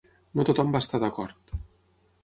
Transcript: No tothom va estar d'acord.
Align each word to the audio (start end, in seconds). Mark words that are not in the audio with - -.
No 0.39 0.45
tothom 0.49 0.73
va 0.77 0.81
estar 0.87 1.03
d'acord. 1.05 1.57